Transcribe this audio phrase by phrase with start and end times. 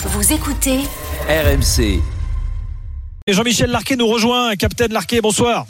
[0.00, 0.78] Vous écoutez
[1.28, 2.00] RMC.
[3.26, 4.54] Et Jean-Michel Larquet nous rejoint.
[4.54, 5.66] Capitaine Larquet, bonsoir.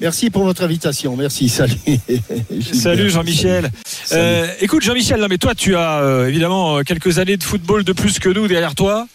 [0.00, 1.16] Merci pour votre invitation.
[1.16, 1.48] Merci.
[1.48, 1.76] Salut.
[2.72, 3.70] Salut Jean-Michel.
[4.12, 7.84] Euh, écoute Jean-Michel, non mais toi tu as euh, évidemment euh, quelques années de football
[7.84, 9.06] de plus que nous derrière toi.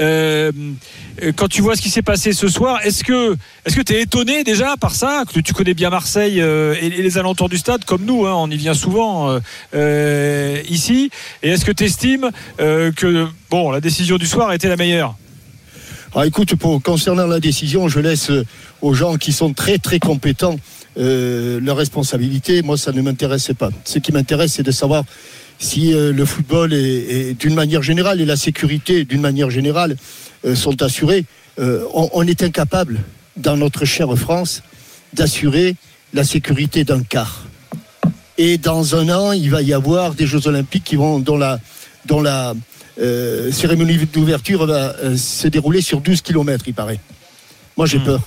[0.00, 0.50] Euh,
[1.36, 3.36] quand tu vois ce qui s'est passé ce soir, est-ce que
[3.66, 5.24] est-ce que tu es étonné déjà par ça?
[5.32, 8.50] Que Tu connais bien Marseille et, et les alentours du stade comme nous, hein, on
[8.50, 9.38] y vient souvent
[9.74, 11.10] ici.
[11.42, 15.14] Et est-ce que tu estimes que bon la décision du soir a été la meilleure?
[16.14, 18.44] Ah, écoute, pour, concernant la décision, je laisse euh,
[18.82, 20.56] aux gens qui sont très très compétents
[20.98, 22.60] euh, leur responsabilité.
[22.60, 23.70] Moi, ça ne m'intéresse pas.
[23.84, 25.04] Ce qui m'intéresse, c'est de savoir
[25.58, 29.96] si euh, le football est, est d'une manière générale et la sécurité d'une manière générale
[30.44, 31.24] euh, sont assurées.
[31.58, 33.00] Euh, on, on est incapable,
[33.38, 34.62] dans notre chère France,
[35.14, 35.76] d'assurer
[36.12, 37.46] la sécurité d'un quart.
[38.36, 41.58] Et dans un an, il va y avoir des Jeux Olympiques qui vont, dont la,
[42.04, 42.52] dont la
[43.00, 47.00] euh, cérémonie d'ouverture va euh, se dérouler sur 12 km, il paraît.
[47.76, 48.04] Moi, j'ai Hmm.
[48.04, 48.20] peur.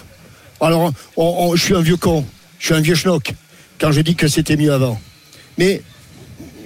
[0.61, 2.25] Alors, on- on- je suis un vieux con,
[2.59, 3.33] je suis un vieux schnock
[3.79, 4.99] quand je dis que c'était mieux avant.
[5.57, 5.83] Mais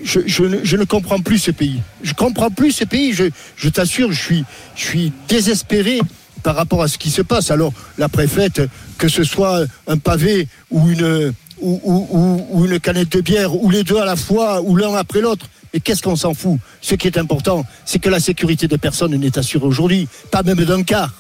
[0.04, 1.82] je, je ne, je ne comprends plus ce pays.
[2.04, 3.12] Je comprends plus ce pays.
[3.14, 3.26] Je,
[3.58, 4.44] je t'assure, je suis,
[4.76, 6.00] je suis désespéré
[6.44, 7.52] par rapport à ce qui se passe.
[7.52, 8.62] Alors, la préfète,
[8.98, 13.54] que ce soit un pavé ou une, ou, ou- ou- ou une canette de bière,
[13.62, 16.60] ou les deux à la fois, ou l'un après l'autre, mais qu'est-ce qu'on s'en fout?
[16.82, 20.64] Ce qui est important, c'est que la sécurité des personnes n'est assurée aujourd'hui, pas même
[20.66, 21.14] d'un quart.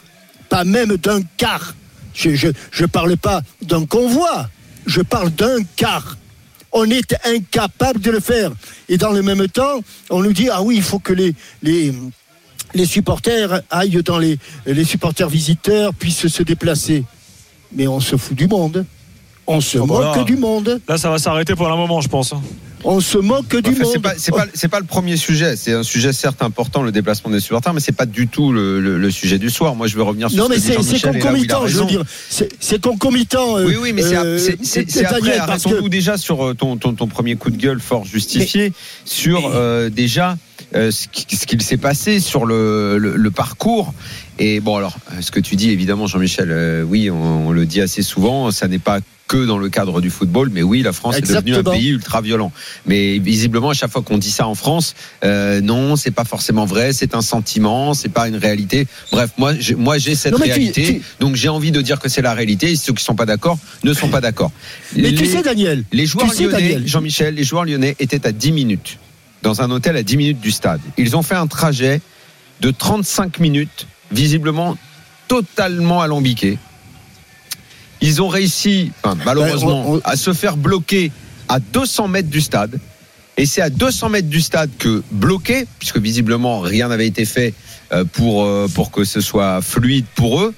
[0.50, 1.75] Pas même d'un quart.
[2.14, 4.50] Je ne je, je parle pas d'un convoi,
[4.88, 6.17] je parle d'un quart.
[6.72, 8.52] On est incapable de le faire.
[8.89, 11.94] Et dans le même temps, on nous dit, ah oui, il faut que les, les,
[12.73, 17.03] les supporters aillent dans les, les supporters visiteurs, puissent se déplacer.
[17.75, 18.86] Mais on se fout du monde.
[19.47, 20.23] On se Oh, moque voilà.
[20.23, 20.80] du monde.
[20.88, 22.34] Là ça va s'arrêter pour un moment je pense.
[22.83, 23.91] On se moque du Enfin, monde.
[23.94, 25.55] c'est pas, c'est pas, c'est pas le premier sujet.
[25.55, 28.80] C'est un sujet certes important, le déplacement des supporters, mais c'est pas du tout le,
[28.80, 29.75] le- le sujet du soir.
[29.75, 32.03] Moi, je veux revenir sur non, ce mais que c'est concomitant, je veux dire.
[32.30, 33.57] C'est concomitant.
[33.57, 35.19] euh, Oui, oui, mais c'est euh, c'est- après.
[35.22, 38.72] que- Arrêtons-nous déjà sur euh, ton, ton, ton premier coup de gueule fort justifié,
[39.06, 40.38] sur euh, déjà
[40.75, 43.94] euh, ce qui- ce qu'il s'est passé sur le, le, le parcours.
[44.38, 47.81] Et bon, alors, ce que tu dis, évidemment, Jean-Michel, euh, oui, on, on le dit
[47.81, 51.18] assez souvent, ça n'est pas que dans le cadre du football, mais oui, la France
[51.18, 52.52] est devenue un pays ultra violent.
[52.88, 56.66] Mais visiblement, à chaque fois qu'on dit ça en France, euh, non, c'est pas forcément
[56.66, 58.88] vrai, c'est un sentiment, c'est pas une réalité.
[59.12, 61.81] Bref, moi, j'ai, moi, j'ai cette Non, mais tu- réalité, tu- donc j'ai envie de
[61.81, 62.72] dire que c'est la réalité.
[62.72, 64.51] Et ceux qui sont pas d'accord ne sont pas d'accord.
[64.96, 66.88] Mais tu sais, Daniel, les joueurs tu sais, lyonnais, Daniel.
[66.88, 68.97] Jean-Michel, les joueurs lyonnais étaient à 10 minutes
[69.44, 70.81] dans un hôtel à 10 minutes du stade.
[70.97, 72.01] Ils ont fait un trajet
[72.61, 74.77] de 35 minutes, visiblement
[75.27, 76.57] totalement alambiqué.
[78.01, 81.11] Ils ont réussi, enfin, malheureusement, Ouais, on- on- à se faire bloquer
[81.47, 82.79] à 200 mètres du stade.
[83.38, 87.53] Et c'est à 200 mètres du stade que bloqué, puisque visiblement rien n'avait été fait
[87.91, 90.53] euh, pour, euh, pour que ce soit fluide pour eux.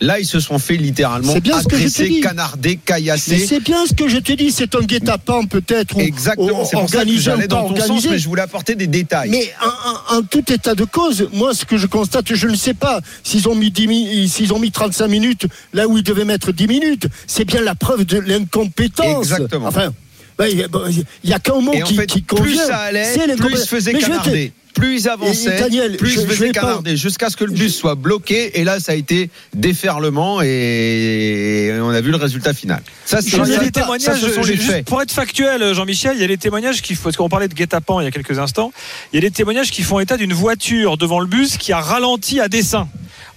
[0.00, 3.38] Là, ils se sont fait littéralement bien agresser, canarder, caillasser.
[3.46, 5.98] c'est bien ce que je te dis, c'est un guet-apens peut-être.
[5.98, 8.86] Exactement, c'est pour ça que organisé, j'allais dans ton sens, mais je voulais apporter des
[8.88, 9.30] détails.
[9.30, 12.56] Mais en, en- en tout état de cause, moi, ce que je constate, je ne
[12.56, 16.04] sais pas s'ils ont mis 10 mi- s'ils ont mis 35 minutes là où ils
[16.04, 17.06] devaient mettre 10 minutes.
[17.26, 19.18] C'est bien la preuve de l'incompétence.
[19.30, 19.68] Exactement.
[19.68, 19.94] Enfin,
[20.38, 22.66] ben, il n'y a qu'un mot Et en qui, fait, qui plus convient.
[22.66, 24.52] ça allait, c'est plus te- canarder.
[24.76, 27.52] Plus ils avançaient, Et Daniel, plus je- ils faisaient pas- canarder, jusqu'à ce que le
[27.52, 28.60] bus soit bloqué.
[28.60, 32.82] Et là, ça a été déferlement et on a vu le résultat final.
[33.04, 33.46] Ça, c'est pas.
[33.70, 34.84] témoignages, ça, ce sont les faits.
[34.84, 38.00] pour être factuel, Jean-Michel, il y a des témoignages qui, parce qu'on parlait de guet-apens
[38.00, 38.72] il y a quelques instants,
[39.12, 41.80] il y a des témoignages qui font état d'une voiture devant le bus qui a
[41.80, 42.88] ralenti à dessein.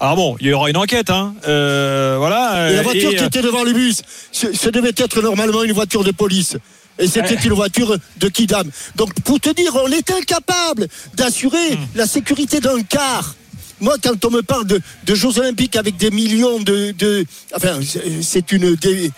[0.01, 1.33] Alors bon, il y aura une enquête, hein.
[1.47, 2.69] Euh, voilà.
[2.69, 4.01] Et la euh, voiture et, qui euh, était devant le bus,
[4.31, 6.57] ce, ce devait être normalement une voiture de police.
[6.99, 7.39] Et c'était Ouais.
[7.45, 8.69] une voiture de Kidam.
[8.95, 11.85] Donc, pour te dire, on est incapable d'assurer Hmm.
[11.95, 13.35] la sécurité d'un quart.
[13.81, 16.91] Moi, quand on me parle de, de Jeux Olympiques avec des millions de.
[16.91, 17.79] de enfin,
[18.21, 18.75] c'est- une.
[18.75, 19.09] Des,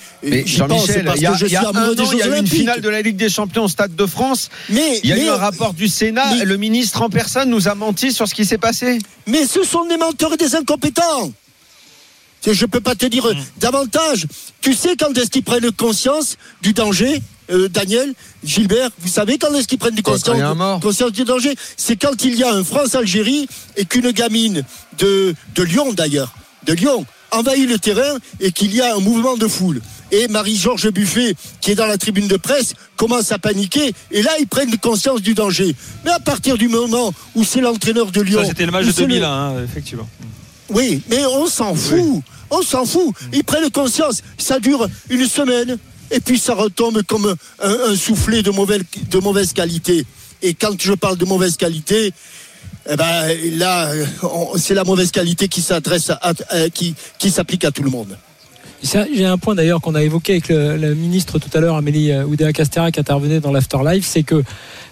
[0.46, 2.10] Jean-Michel, parce il y a, que je il y suis a un amoureux des an,
[2.12, 2.54] il y Jeux a eu une Olympiques.
[2.60, 4.50] finale de la Ligue des Champions au Stade de France.
[4.70, 6.36] Mais, Il y a mais, eu un rapport du Sénat.
[6.36, 9.00] mais- le ministre en personne nous a menti sur ce qui s'est passé.
[9.26, 11.34] mais ce sont des menteurs et des incompétents.
[12.42, 13.38] C'est- Je ne peux pas te dire Hmm.
[13.60, 14.28] davantage.
[14.62, 17.20] Tu sais quand est-ce qu'ils prennent conscience du danger,
[17.52, 18.14] euh, Daniel,
[18.44, 21.56] Gilbert Vous savez quand est-ce qu'ils prennent du conscience, du danger?
[21.78, 24.64] C'est quand il y a un France-Algérie et qu'une gamine
[24.98, 26.34] de, de Lyon d'ailleurs,
[26.66, 29.82] de Lyon, envahit le terrain et qu'il y a un mouvement de foule.
[30.12, 33.94] Et Marie-Georges Buffet, qui est dans la tribune de presse, commence à paniquer.
[34.12, 35.74] Et là, ils prennent conscience du danger.
[36.04, 38.42] Mais à partir du moment où c'est l'entraîneur de Lyon.
[38.42, 40.08] Ça, c'était le match de c'est 2001, hein, effectivement.
[40.70, 42.22] oui, mais on s'en fout.
[42.50, 43.16] On s'en fout.
[43.32, 44.22] Ils prennent conscience.
[44.38, 45.78] Ça dure une semaine.
[46.12, 50.06] Et puis ça retombe comme un, soufflet de mauvaise, qualité.
[50.42, 52.14] Et quand je parle de mauvaise qualité,
[52.90, 53.92] eh ben, là,
[54.58, 56.34] c'est la mauvaise qualité qui s'adresse à,
[56.74, 58.18] qui, qui s'applique à tout le monde.
[58.84, 62.12] J'ai un point d'ailleurs qu'on a évoqué avec le, la ministre tout à l'heure, Amélie
[62.12, 64.44] euh, Oudéa-Castéra, qui intervenait dans l'Afterlife, c'est que,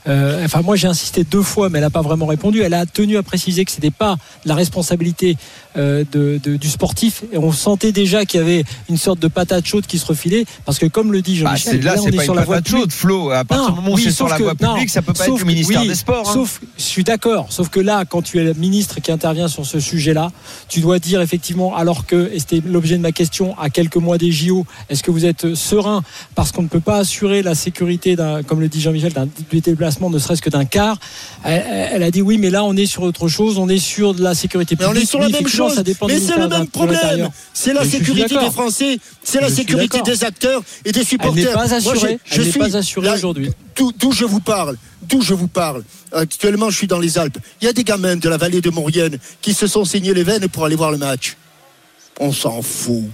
[0.07, 2.61] euh, enfin moi j'ai insisté deux fois, mais elle n'a pas vraiment répondu.
[2.61, 4.15] Elle a tenu à préciser que c'était pas
[4.45, 5.37] la responsabilité
[5.77, 7.23] euh, de, de- du sportif.
[7.31, 10.45] Et on sentait déjà qu'il y avait une sorte de patate chaude qui se refilait,
[10.65, 12.59] parce que comme le dit Bah, Jean-Michel, là, on est pas sur une la voie
[12.65, 13.31] chaude, Flo.
[13.31, 15.01] À partir Non, du moment où oui, c'est sur la que- voie non, publique, ça
[15.01, 16.29] peut pas être le ministère oui, des Sports.
[16.29, 16.33] hein.
[16.33, 17.47] Sauf, je suis d'accord.
[17.51, 20.31] Sauf que là, quand tu es le ministre qui intervient sur ce sujet-là,
[20.69, 24.17] tu dois dire effectivement, alors que, et c'était l'objet de ma question, à quelques mois
[24.17, 26.03] des JO, est-ce que vous êtes serein?
[26.35, 29.45] Parce qu'on ne peut pas assurer la sécurité, d'un, comme le dit Jean-Michel, d'un du
[29.99, 30.97] ne serait-ce que d'un quart
[31.43, 34.13] elle, elle a dit oui, mais là, on est sur autre chose, on est sur
[34.13, 35.01] de la sécurité Mais publique.
[35.01, 35.75] on est sur la Oui, même chose.
[35.75, 37.29] ça dépend Mais c'est le même problème.
[37.53, 41.45] C'est la Mais sécurité des Français, c'est la sécurité des acteurs et des Elle supporters.
[41.45, 42.19] n'est pas Moi, assurée.
[42.25, 43.49] je- je Elle suis pas assurée aujourd'hui.
[43.75, 45.83] D'où d'où je vous parle, d'où je vous parle.
[46.11, 47.37] Actuellement, je suis dans les Alpes.
[47.61, 50.23] Il y a des gamins de la vallée de Maurienne qui se sont saignés les
[50.23, 51.37] veines pour aller voir le match.
[52.19, 53.05] On s'en fout.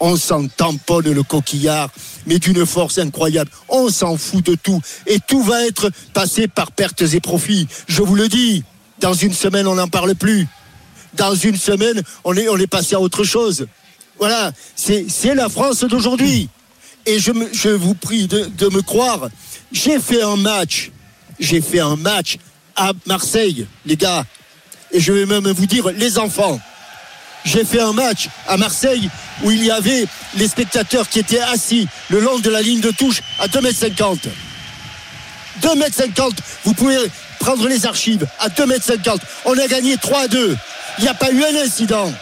[0.00, 1.90] On s'en tamponne le coquillard,
[2.26, 3.50] mais d'une force incroyable.
[3.68, 4.80] On s'en fout de tout.
[5.06, 7.68] Et tout va être passé par pertes et profits.
[7.86, 8.64] Je vous le dis,
[8.98, 10.46] dans une semaine, on n'en parle plus.
[11.14, 13.66] Dans une semaine, on est, on passé à autre chose.
[14.18, 16.48] Voilà, c'est la France d'aujourd'hui.
[17.06, 19.28] Et je, vous prie de me croire.
[19.72, 20.90] J'ai fait un match.
[21.38, 22.36] J'ai fait un match
[22.76, 24.24] à Marseille, les gars.
[24.92, 26.60] Et je vais même vous dire, les enfants.
[27.44, 29.08] J'ai fait un match à Marseille
[29.42, 30.06] où il y avait
[30.36, 34.18] les spectateurs qui étaient assis le long de la ligne de touche à 2m50.
[35.62, 36.32] 2m50,
[36.64, 36.96] vous pouvez
[37.38, 39.18] prendre les archives à 2m50.
[39.44, 40.56] On a gagné 3 à 2.
[40.98, 42.12] Il n'y a pas eu un incident.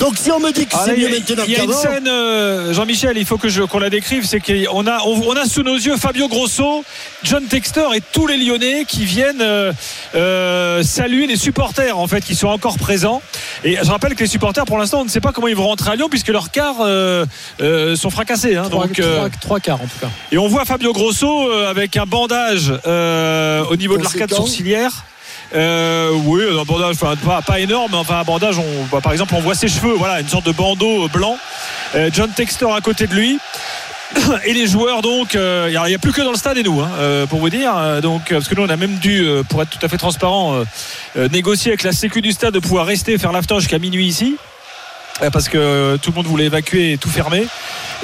[0.00, 1.56] Donc si on me dit que c'est là, il y mieux a- maintenant il y
[1.56, 5.00] a une scène, euh, Jean-Michel, il faut que je- qu'on la décrive, c'est qu'on a,
[5.04, 6.84] on, on a sous nos yeux Fabio Grosso,
[7.24, 9.72] John Textor et tous les Lyonnais qui viennent euh,
[10.14, 13.20] euh, saluer les supporters en fait qui sont encore présents.
[13.64, 15.66] Et je rappelle que les supporters, pour l'instant, on ne sait pas comment ils vont
[15.66, 17.24] rentrer à Lyon puisque leurs cars euh,
[17.60, 18.56] euh, sont fracassés.
[18.56, 18.66] hein.
[18.70, 20.08] Trois, donc, euh, trois- trois quarts en tout cas.
[20.30, 25.04] et on voit Fabio Grosso euh, avec un bandage euh, au niveau de l'arcade sourcilière.
[25.54, 28.58] Euh, oui, un bandage, enfin, pas, énorme, mais enfin un bandage.
[28.58, 31.38] On, bah, par exemple, on voit ses cheveux, voilà, une sorte de bandeau euh, blanc.
[31.94, 33.38] Euh, John Textor à côté de lui.
[34.44, 36.80] Et les joueurs donc, euh, il n'y a plus que dans le stade et nous,
[36.80, 37.72] hein, euh, pour vous dire.
[37.76, 39.88] Euh, donc, euh, parce que nous on a même dû, euh, pour être tout à
[39.88, 40.64] fait transparent, euh,
[41.16, 44.36] euh, négocier avec la Sécu du stade de pouvoir rester faire l'after jusqu'à minuit ici.
[45.22, 47.46] Euh, Parce que euh, tout le monde voulait évacuer et tout fermer.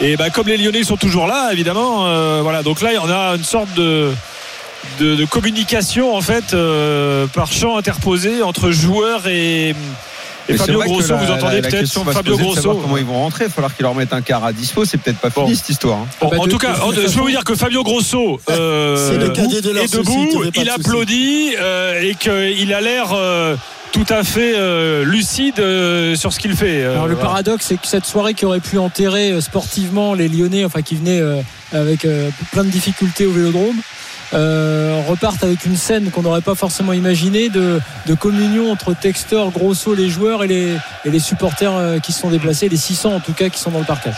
[0.02, 2.62] Et bah, comme les Lyonnais sont toujours là, évidemment, euh, voilà.
[2.62, 4.12] Donc là, on a une sorte de,
[5.00, 9.75] de, de communication en fait euh, par champ interposé entre joueurs et, et
[10.48, 11.08] Mais c'est Fabio Grosso.
[11.14, 12.75] la- vous entendez peut-être Fabio savoir Grosso.
[12.82, 14.84] Comment ils vont rentrer Il va falloir qu'ils leur mettent un quart à dispo.
[14.84, 15.44] C'est peut-être pas Bon.
[15.46, 15.98] fini cette histoire.
[15.98, 16.06] hein.
[16.20, 19.10] Bon, Ah bah, en de- tout cas, je peux vous dire que Fabio Grosso euh,
[19.10, 23.56] C'est le cadet de leur est debout, il applaudit euh, et qu'il a l'air euh,
[23.92, 26.82] tout à fait euh, lucide euh, sur ce qu'il fait.
[26.82, 27.28] euh, Alors le voilà.
[27.31, 30.96] paradoxe, c'est que cette soirée qui aurait pu enterrer euh, sportivement les Lyonnais, enfin qui
[30.96, 31.40] venaient euh,
[31.72, 33.76] avec euh, plein de difficultés au Vélodrome,
[34.34, 39.50] euh, repartent avec une scène qu'on n'aurait pas forcément imaginée de, de communion entre Textor,
[39.50, 43.14] Grosso, les joueurs et les, et les supporters euh, qui se sont déplacés, les 600
[43.14, 44.16] en tout cas qui sont dans le parcage.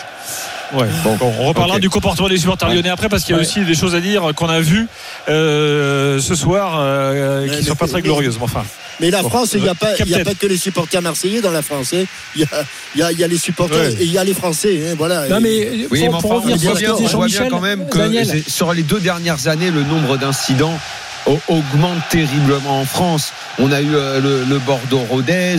[0.73, 0.87] Ouais.
[1.03, 2.75] Bon, on reparlera du comportement des supporters Ouais.
[2.75, 3.47] lyonnais après parce qu'il y a Ouais.
[3.47, 4.87] aussi des choses à dire qu'on a vues
[5.29, 5.86] euh,
[6.19, 8.37] ce soir euh, Ouais, qui mais- sont pas très glorieuses.
[8.37, 8.63] Mais enfin,
[8.99, 10.23] Mais la Bon, France, il n'y a, pas- il y a capitaine.
[10.23, 11.93] pas que les supporters marseillais dans la France.
[11.93, 12.03] hein.
[12.35, 12.47] Il y, a,
[12.95, 13.93] il y a- il y a les supporters Ouais.
[13.99, 14.81] et il y a les Français.
[14.89, 15.27] hein, voilà.
[15.27, 17.87] Non mais Oui, pour, mais pour enfin, on revenir sur ce que Jean-Michel, quand même
[17.87, 20.79] que Daniel, sur les deux dernières années, le nombre d'incidents
[21.27, 23.33] au- augmente terriblement en France.
[23.59, 25.57] On a eu euh, le, le Bordeaux-Rodez,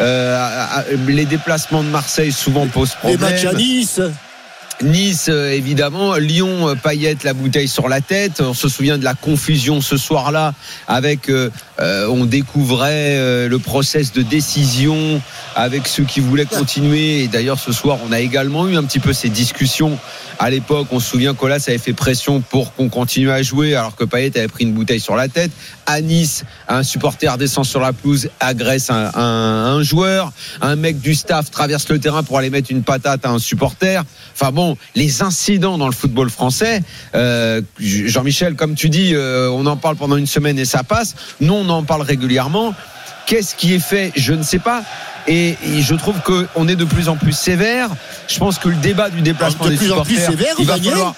[0.00, 0.66] euh,
[1.06, 3.20] les déplacements de Marseille souvent posent les problème.
[3.32, 4.00] matchs à Nice.
[4.82, 6.16] Nice, euh, évidemment.
[6.16, 8.40] Lyon, euh, Payette, la bouteille sur la tête.
[8.40, 10.52] On se souvient de la confusion ce soir-là
[10.88, 11.48] avec, euh,
[11.80, 15.20] euh, on découvrait le process de décision
[15.54, 17.22] avec ceux qui voulaient continuer.
[17.22, 19.96] Et d'ailleurs, ce soir, on a également eu un petit peu ces discussions.
[20.40, 23.94] À l'époque, on se souvient qu'Olas avait fait pression pour qu'on continue à jouer alors
[23.94, 25.52] que Payet avait pris une bouteille sur la tête.
[25.86, 30.32] À Nice, un supporter descend sur la pelouse, agresse un, un- un joueur.
[30.60, 34.02] Un mec du staff traverse le terrain pour aller mettre une patate à un supporter.
[34.34, 34.63] Enfin bon,
[34.94, 36.82] les incidents dans le football français,
[37.14, 41.14] euh, Jean-Michel, comme tu dis, euh, on en parle pendant une semaine et ça passe.
[41.40, 42.74] Nous, on en parle régulièrement.
[43.26, 44.82] Qu'est-ce qui est fait Je ne sais pas.
[45.26, 47.88] Et, et je trouve qu'on est de plus en plus sévère.
[48.28, 50.66] Je pense que le débat du déplacement De des plus en plus supporters, sévère, il
[50.66, 50.92] va Daniel.
[50.92, 51.14] falloir.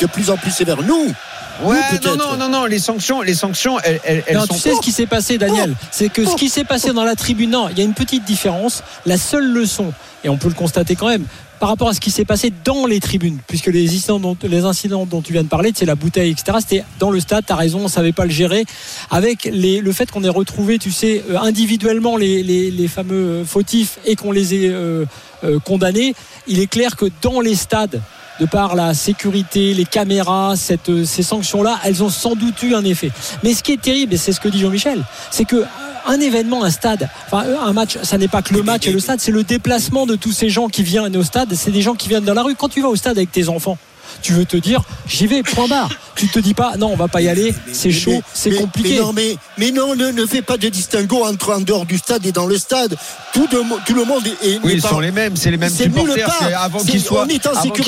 [0.00, 0.82] De plus en plus sévère.
[0.82, 1.14] Nous,
[1.62, 4.54] Ouais, Ou non, non, non, non, les sanctions, les sanctions, elles, elles, elles Non, sont
[4.54, 7.14] tu sais ce qui s'est passé, Daniel C'est que ce qui s'est passé dans la
[7.14, 8.82] tribune, non, il y a une petite différence.
[9.06, 9.92] La seule leçon,
[10.24, 11.24] et on peut le constater quand même,
[11.60, 14.64] par rapport à ce qui s'est passé dans les tribunes, puisque les incidents dont, les
[14.64, 17.52] incidents dont tu viens de parler, c'est la bouteille, etc., c'était dans le stade, tu
[17.52, 18.64] as raison, on ne savait pas le gérer.
[19.10, 23.44] Avec les, le fait qu'on ait retrouvé, tu sais, euh, individuellement les, les, les fameux
[23.44, 25.06] fautifs et qu'on les ait euh,
[25.44, 26.14] euh, condamnés,
[26.46, 28.02] il est clair que dans les stades,
[28.40, 32.74] de par la sécurité, les caméras, cette, euh, ces sanctions-là, elles ont sans doute eu
[32.74, 33.10] un effet.
[33.42, 35.64] Mais ce qui est terrible, et c'est ce que dit Jean-Michel, c'est que
[36.06, 39.00] un événement, un stade, enfin un match, ça n'est pas que le match et le
[39.00, 41.54] stade, c'est le déplacement de tous ces gens qui viennent au stade.
[41.54, 42.54] C'est des gens qui viennent dans la rue.
[42.54, 43.78] Quand tu vas au stade avec tes enfants,
[44.22, 45.90] tu veux te dire, j'y vais, point barre.
[46.14, 48.90] Tu te dis pas, non, on va pas y aller, c'est chaud, c'est compliqué.
[48.96, 51.98] Mais non, mais, mais non, ne, ne fais pas de distinguo entre en dehors du
[51.98, 52.96] stade et dans le stade.
[53.32, 54.60] Tout, de- tout le monde est.
[54.62, 56.60] Oui, ils pas- sont les mêmes, c'est les mêmes C'est nulle supporters.
[56.60, 57.26] Avant qu'ils soient,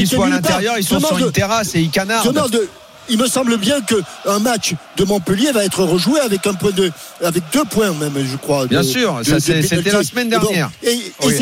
[0.07, 2.61] soient à l'intérieur, ils sont sur une terrasse et ils canardent.
[3.09, 6.91] Il me semble bien qu'un match de Montpellier va être rejoué avec un point de,
[7.23, 8.67] avec deux points même, je crois.
[8.67, 10.71] Bien de- sûr, c'était la semaine Et bon, dernière.
[10.83, 11.35] Et, Oui,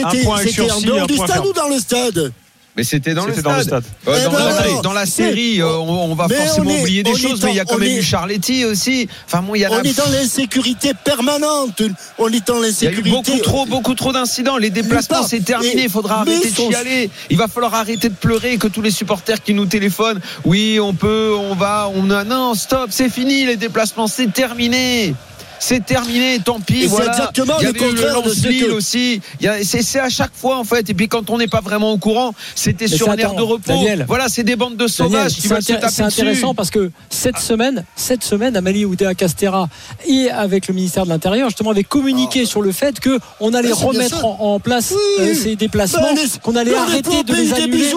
[0.44, 1.46] c'était en dehors du stade ferme.
[1.46, 2.32] ou dans le stade?
[2.76, 3.84] Mais c'était dans, le C'était dans le stade.
[4.08, 4.38] Euh, dans, ben
[4.82, 7.40] dans la- dans série, euh, on, on va Mais forcément on est- oublier des choses,
[7.44, 9.08] mais il y a quand même est- eu Charletti aussi.
[9.26, 11.82] Enfin bon, il y a On la- est dans l'insécurité permanente.
[12.18, 13.10] On est dans Il y a eu l'insécurité.
[13.10, 14.56] beaucoup trop, beaucoup trop d'incidents.
[14.56, 15.84] Les déplacements, c'est terminé.
[15.84, 17.10] Il faudra arrêter de chialer.
[17.30, 18.58] Il va falloir arrêter de pleurer.
[18.58, 22.24] Que tous les supporters qui nous téléphonent, oui, on peut, on va, on a.
[22.24, 23.46] Non, stop, c'est fini.
[23.46, 25.14] Les déplacements, c'est terminé.
[25.58, 26.86] C'est terminé, tant pis.
[26.86, 27.10] Voilà.
[27.12, 29.20] exactement Il y le avait eu contraire de ce Lens-Lille que- aussi.
[29.62, 30.88] C'est à chaque fois en fait.
[30.90, 33.62] Et puis quand on n'est pas vraiment au courant, c'était sur un air de repos.
[33.66, 34.04] Daniel.
[34.08, 35.52] Voilà, c'est des bandes de Daniel, sauvages qui c'est
[36.02, 36.54] intéressant dessus.
[36.56, 39.68] parce que cette semaine, cette semaine, Amélie Oudéa-Castera
[40.06, 43.70] et avec le ministère de l'Intérieur, justement, avait communiqué sur le fait que on allait
[43.72, 43.84] Ah.
[43.84, 45.24] Remettre en, en place Oui.
[45.28, 47.90] euh, ces déplacements, Ben, les- qu'on allait arrêter de les annuler.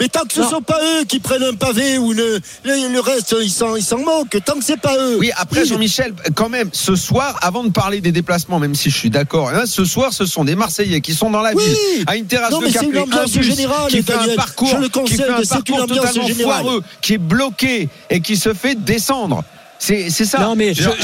[0.00, 2.92] Mais tant que ce ne sont pas eux qui prennent un pavé ou le, le,
[2.92, 4.38] le reste, ils s'en, ils s'en moquent.
[4.44, 5.16] Tant que c'est pas eux.
[5.18, 8.96] Oui, après Jean-Michel, quand même, ce soir, avant de parler des déplacements, même si je
[8.96, 11.62] suis d'accord, hein, ce soir, ce sont des Marseillais qui sont dans la Oui.
[11.64, 14.02] ville, à une terrasse Non, de mais c'est café, une ambiance un bus générale, qui
[14.02, 16.62] fait un parcours, Je le qui fait un parcours totalement générale.
[16.62, 19.44] foireux, qui est bloqué et qui se fait descendre.
[19.78, 20.38] C'est c'est ça.
[20.38, 20.96] Non, mais j'ajoute-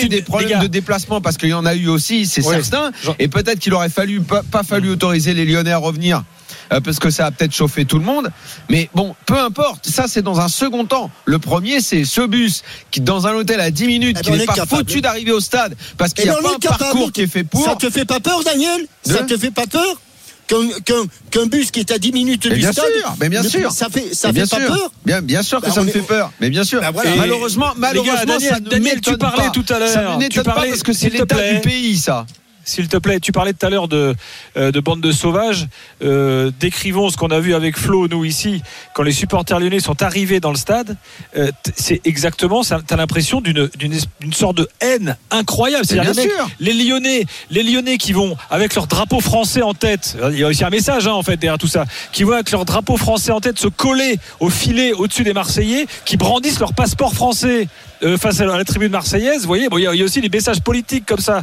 [0.00, 0.58] des les problèmes gars.
[0.58, 2.56] de déplacement parce qu'il y en a eu aussi, c'est Oui.
[2.60, 2.90] certain.
[3.20, 6.24] Et peut-être qu'il aurait fallu pas, pas fallu autoriser les Lyonnais à revenir.
[6.72, 8.30] Euh, Parce que ça a peut-être chauffé tout le monde.
[8.70, 9.86] Mais bon, peu importe.
[9.88, 11.10] Ça, c'est dans un second temps.
[11.24, 14.36] Le premier, c'est ce bus qui, dans un hôtel à 10 minutes, Eh qui ben,
[14.38, 14.78] n'est est pas capable.
[14.88, 16.78] foutu d'arriver au stade parce qu'il Eh n'y a ben, pas un capable.
[16.78, 17.64] parcours qui est fait pour.
[17.64, 18.86] Ça te fait pas peur, Daniel?
[19.04, 20.00] Ça te fait pas peur
[20.46, 23.72] qu'un, bus qui est à 10 minutes Mais du bien stade sûr, mais bien sûr.
[23.72, 24.90] Ça fait, ça Mais bien fait pas peur?
[25.04, 26.32] Bien, bien sûr que Bah, ça me est- fait peur.
[26.40, 26.80] Mais bien sûr.
[26.80, 27.10] Bah, voilà.
[27.16, 29.50] Malheureusement, malheureusement, Daniel, ça ne Daniel, tu m'étonne parlais pas.
[29.50, 32.26] tout à l'heure, Ça ne pas parce que c'est l'état du pays, ça.
[32.64, 34.14] S'il te plaît, tu parlais tout à l'heure de,
[34.56, 35.66] euh, de bande de sauvages.
[36.02, 38.62] Euh, décrivons ce qu'on a vu avec Flo, nous ici,
[38.94, 40.96] quand les supporters lyonnais sont arrivés dans le stade.
[41.36, 45.84] Euh, c'est exactement, ça- t'as l'impression d'une, d'une, es- d'une sorte de haine incroyable.
[45.84, 46.48] C'est-à-dire bien les, mecs- sûr.
[46.60, 50.16] les Lyonnais, les Lyonnais qui vont avec leur drapeau français en tête.
[50.32, 51.84] Il y a aussi un message hein, en fait derrière tout ça.
[52.12, 55.86] Qui vont avec leur drapeau français en tête se coller au filet au-dessus des Marseillais,
[56.04, 57.68] qui brandissent leur passeport français.
[58.02, 60.60] euh, face à la tribune marseillaise, vous voyez, bon, il y, a- aussi des messages
[60.60, 61.42] politiques comme ça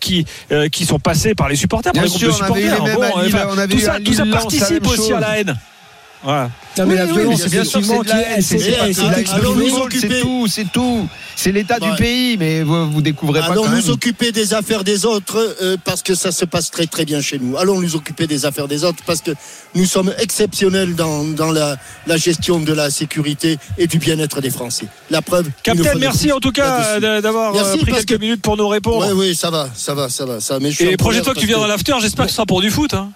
[0.00, 0.24] qui
[0.70, 2.78] qui sont passés par les supporters, par les groupes de supporters.
[2.80, 5.56] Bon, enfin, tout ça, tout participe aussi à la haine.
[6.24, 6.50] Voilà.
[6.78, 10.20] Non, mais la Oui, violence, bien sûr, c'est allons nous occuper.
[10.20, 11.08] tout, c'est tout.
[11.36, 13.80] C'est l'état du pays, mais vous, vous découvrez pas Allons quand même.
[13.80, 17.20] nous occuper des affaires des autres euh, parce que ça se passe très très bien
[17.20, 17.56] chez nous.
[17.58, 19.32] Allons nous occuper des affaires des autres parce que
[19.74, 21.76] nous sommes exceptionnels dans, dans la,
[22.06, 24.86] la gestion de la sécurité et du bien-être des Français.
[25.10, 25.46] La preuve.
[25.66, 28.68] de merci en tout cas euh, d'avoir Merci, euh, pris quelques que- minutes pour nous
[28.68, 29.06] répondre.
[29.08, 30.40] Oui, oui, ça va, ça va, ça va.
[30.40, 32.46] Ça, mais je Et colère fois que tu viens dans l'after, j'espère que ce sera
[32.46, 32.94] pour du foot.
[32.94, 33.10] hein.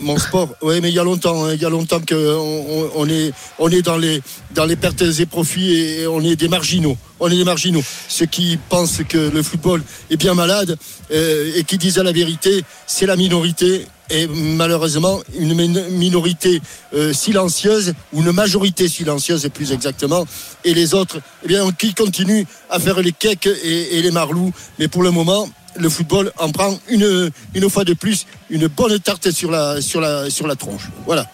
[0.00, 0.48] Mon sport.
[0.62, 3.08] Oui, mais il y a longtemps, hein, il y a longtemps que on, on- on
[3.08, 4.20] est, on est dans les,
[4.54, 6.96] dans les pertes et profits et on est des marginaux.
[7.20, 7.82] On est des marginaux.
[8.08, 10.76] Ceux qui pensent que le football est bien malade
[11.12, 13.86] euh, et qui disent la vérité, c'est la minorité.
[14.10, 16.60] Et malheureusement, une min- minorité
[16.92, 20.26] euh, silencieuse, ou une majorité silencieuse plus exactement,
[20.64, 24.52] et les autres, eh bien, qui continuent à faire les cakes et, et les marlous.
[24.78, 28.98] Mais pour le moment, le football en prend une, une fois de plus une bonne
[28.98, 30.88] tarte sur la, sur la, sur la tronche.
[31.06, 31.26] Voilà.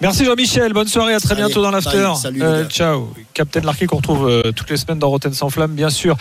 [0.00, 2.12] Merci Jean-Michel, bonne soirée, à très Allez, bientôt dans l'after.
[2.40, 3.14] Euh, ciao.
[3.34, 6.16] Captain Larquet qu'on retrouve euh, toutes les semaines dans Rotten sans flamme, bien sûr.